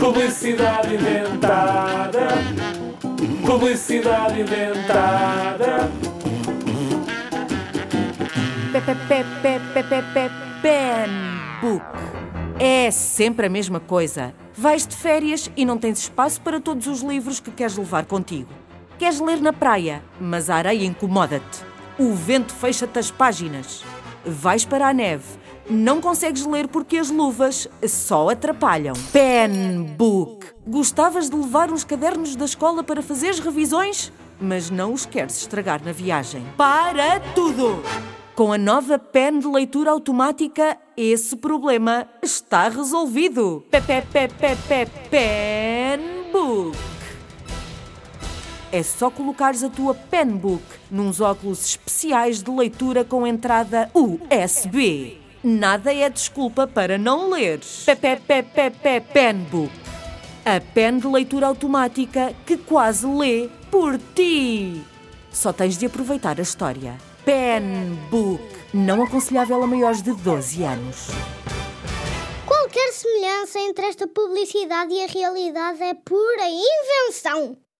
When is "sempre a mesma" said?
12.90-13.78